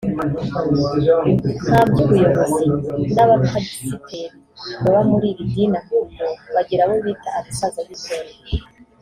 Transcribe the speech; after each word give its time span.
nta 1.67 1.79
by’ubuyobozi 1.89 2.63
n’abapasiteri 3.15 4.21
baba 4.83 5.01
muri 5.09 5.25
iri 5.31 5.43
dini 5.53 5.77
ahubwo 5.81 6.23
bagira 6.55 6.81
abo 6.85 6.95
bita 7.05 7.29
abasaza 7.39 7.81
b’itorero 7.87 8.39